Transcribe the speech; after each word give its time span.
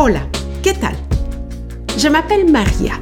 Hola, 0.00 0.20
¿qué 0.62 0.74
tal? 0.74 0.94
Je 1.96 2.08
m'appelle 2.08 2.48
Maria. 2.48 2.92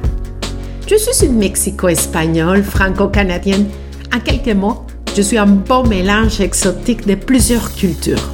Je 0.87 0.95
suis 0.95 1.27
une 1.27 1.37
Mexico-espagnole 1.37 2.63
franco-canadienne. 2.63 3.67
En 4.15 4.19
quelques 4.19 4.55
mots, 4.55 4.81
je 5.15 5.21
suis 5.21 5.37
un 5.37 5.45
beau 5.45 5.83
mélange 5.83 6.41
exotique 6.41 7.05
de 7.05 7.13
plusieurs 7.13 7.71
cultures. 7.75 8.31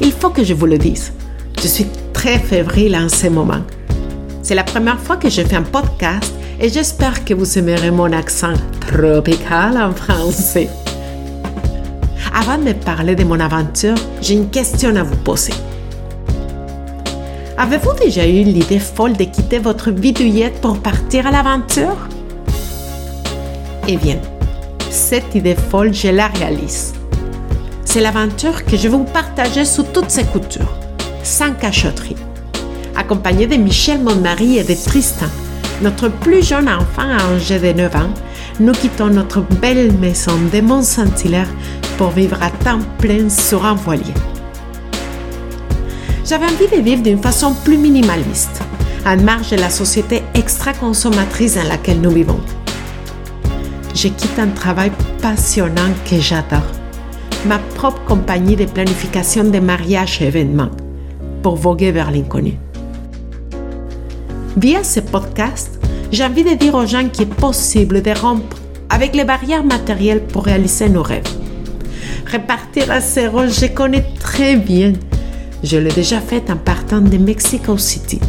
Il 0.00 0.12
faut 0.12 0.30
que 0.30 0.42
je 0.42 0.54
vous 0.54 0.64
le 0.64 0.78
dise, 0.78 1.12
je 1.60 1.68
suis 1.68 1.86
très 2.14 2.38
fébrile 2.38 2.96
en 2.96 3.10
ce 3.10 3.26
moment. 3.26 3.60
C'est 4.42 4.54
la 4.54 4.64
première 4.64 4.98
fois 4.98 5.18
que 5.18 5.28
je 5.28 5.42
fais 5.42 5.56
un 5.56 5.64
podcast 5.64 6.32
et 6.58 6.70
j'espère 6.70 7.26
que 7.26 7.34
vous 7.34 7.58
aimerez 7.58 7.90
mon 7.90 8.10
accent 8.10 8.54
tropical 8.80 9.76
en 9.76 9.92
français. 9.92 10.70
Avant 12.34 12.56
de 12.56 12.72
parler 12.72 13.14
de 13.14 13.24
mon 13.24 13.38
aventure, 13.38 13.96
j'ai 14.22 14.32
une 14.32 14.48
question 14.48 14.96
à 14.96 15.02
vous 15.02 15.16
poser. 15.16 15.52
Avez-vous 17.60 17.94
déjà 17.94 18.24
eu 18.24 18.44
l'idée 18.44 18.78
folle 18.78 19.14
de 19.14 19.24
quitter 19.24 19.58
votre 19.58 19.90
vie 19.90 20.14
pour 20.62 20.78
partir 20.78 21.26
à 21.26 21.32
l'aventure? 21.32 21.96
Eh 23.88 23.96
bien, 23.96 24.18
cette 24.90 25.34
idée 25.34 25.56
folle, 25.56 25.92
je 25.92 26.06
la 26.06 26.28
réalise. 26.28 26.92
C'est 27.84 28.00
l'aventure 28.00 28.64
que 28.64 28.76
je 28.76 28.82
vais 28.82 28.96
vous 28.96 29.02
partager 29.02 29.64
sous 29.64 29.82
toutes 29.82 30.08
ses 30.08 30.22
coutures, 30.22 30.72
sans 31.24 31.52
cachotterie. 31.52 32.14
Accompagné 32.94 33.48
de 33.48 33.56
Michel, 33.56 34.02
mon 34.02 34.14
mari, 34.14 34.58
et 34.58 34.62
de 34.62 34.74
Tristan, 34.74 35.26
notre 35.82 36.08
plus 36.08 36.46
jeune 36.46 36.68
enfant 36.68 37.10
âgé 37.10 37.58
de 37.58 37.72
9 37.72 37.96
ans, 37.96 38.14
nous 38.60 38.72
quittons 38.72 39.08
notre 39.08 39.40
belle 39.40 39.92
maison 39.94 40.38
de 40.52 40.60
Mont-Saint-Hilaire 40.60 41.48
pour 41.96 42.10
vivre 42.10 42.40
à 42.40 42.50
temps 42.50 42.78
plein 42.98 43.28
sur 43.28 43.66
un 43.66 43.74
voilier. 43.74 44.14
J'avais 46.28 46.44
envie 46.44 46.68
de 46.68 46.82
vivre 46.82 47.02
d'une 47.02 47.22
façon 47.22 47.54
plus 47.54 47.78
minimaliste, 47.78 48.60
en 49.06 49.16
marge 49.16 49.50
de 49.50 49.56
la 49.56 49.70
société 49.70 50.22
extra-consommatrice 50.34 51.54
dans 51.54 51.66
laquelle 51.66 52.02
nous 52.02 52.10
vivons. 52.10 52.40
Je 53.94 54.08
quitte 54.08 54.38
un 54.38 54.48
travail 54.48 54.92
passionnant 55.22 55.88
que 56.04 56.20
j'adore, 56.20 56.70
ma 57.46 57.58
propre 57.76 58.04
compagnie 58.04 58.56
de 58.56 58.66
planification 58.66 59.44
de 59.44 59.58
mariages 59.58 60.20
et 60.20 60.26
événements, 60.26 60.68
pour 61.42 61.56
voguer 61.56 61.92
vers 61.92 62.10
l'inconnu. 62.10 62.58
Via 64.58 64.84
ce 64.84 65.00
podcast, 65.00 65.80
j'ai 66.12 66.26
envie 66.26 66.44
de 66.44 66.56
dire 66.56 66.74
aux 66.74 66.84
gens 66.84 67.08
qu'il 67.08 67.22
est 67.22 67.34
possible 67.36 68.02
de 68.02 68.10
rompre 68.10 68.58
avec 68.90 69.16
les 69.16 69.24
barrières 69.24 69.64
matérielles 69.64 70.24
pour 70.24 70.44
réaliser 70.44 70.90
nos 70.90 71.02
rêves. 71.02 71.24
Repartir 72.30 72.90
à 72.90 73.00
zéro, 73.00 73.46
je 73.46 73.64
connais 73.72 74.04
très 74.20 74.56
bien. 74.56 74.92
Je 75.64 75.76
l'ai 75.76 75.90
déjà 75.90 76.20
fait 76.20 76.50
en 76.50 76.56
partant 76.56 77.00
de 77.00 77.18
Mexico 77.18 77.76
City. 77.78 78.20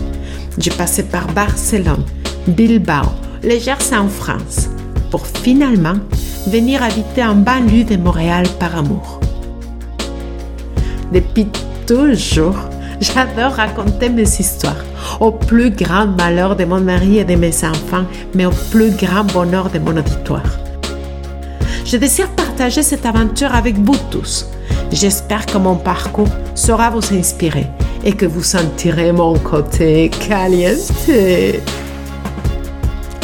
J'ai 0.58 0.72
passé 0.72 1.04
par 1.04 1.28
Barcelone, 1.28 2.04
Bilbao, 2.48 3.06
les 3.44 3.60
Gers 3.60 3.94
en 3.94 4.08
France, 4.08 4.68
pour 5.12 5.28
finalement 5.28 5.94
venir 6.48 6.82
habiter 6.82 7.24
en 7.24 7.36
banlieue 7.36 7.84
de 7.84 7.98
Montréal 7.98 8.48
par 8.60 8.76
amour. 8.76 9.20
Depuis 11.14 11.48
toujours, 11.86 12.58
j'adore 13.00 13.54
raconter 13.54 14.10
mes 14.10 14.24
histoires, 14.24 14.84
au 15.20 15.32
plus 15.32 15.70
grand 15.70 16.08
malheur 16.08 16.56
de 16.56 16.66
mon 16.66 16.82
mari 16.82 17.20
et 17.20 17.26
de 17.26 17.36
mes 17.36 17.64
enfants, 17.64 18.06
mais 18.34 18.48
au 18.48 18.54
plus 18.72 18.90
grand 18.92 19.24
bonheur 19.24 19.70
de 19.70 19.78
mon 19.78 19.96
auditoire. 19.96 20.58
Je 21.86 21.98
désire 21.98 22.30
partager 22.30 22.82
cette 22.82 23.06
aventure 23.06 23.54
avec 23.54 23.76
vous 23.78 23.98
tous. 24.10 24.48
J'espère 24.92 25.46
que 25.46 25.58
mon 25.58 25.76
parcours 25.76 26.30
saura 26.56 26.90
vous 26.90 27.14
inspirer 27.14 27.68
et 28.04 28.14
que 28.14 28.26
vous 28.26 28.44
sentirez 28.44 29.12
mon 29.12 29.38
côté 29.38 30.10
caliente. 30.10 30.92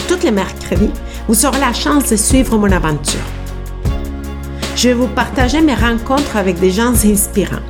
Tous 0.07 0.23
les 0.23 0.31
mercredis, 0.31 0.91
vous 1.27 1.45
aurez 1.45 1.59
la 1.59 1.73
chance 1.73 2.11
de 2.11 2.15
suivre 2.15 2.57
mon 2.57 2.71
aventure. 2.71 3.19
Je 4.75 4.89
vais 4.89 4.93
vous 4.93 5.07
partager 5.07 5.61
mes 5.61 5.73
rencontres 5.73 6.37
avec 6.37 6.59
des 6.59 6.69
gens 6.69 6.93
inspirants, 6.93 7.63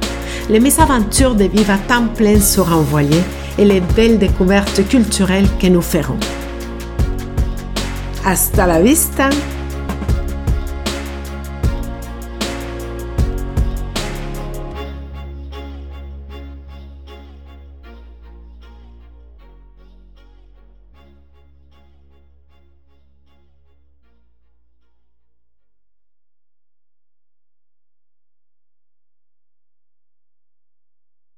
les 0.50 0.60
mésaventures 0.60 1.36
de 1.36 1.46
vivre 1.46 1.72
à 1.72 1.78
temps 1.78 2.08
plein 2.08 2.42
sur 2.42 2.66
voilier 2.66 3.24
et 3.58 3.64
les 3.64 3.80
belles 3.80 4.20
découvertes 4.20 4.86
culturelles 4.90 5.48
que 5.62 5.68
nous 5.68 5.82
ferons. 5.82 6.18
Hasta 8.26 8.68
la 8.68 8.82
vista! 8.82 9.30